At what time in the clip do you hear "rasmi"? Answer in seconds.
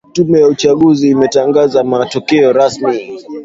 2.53-2.97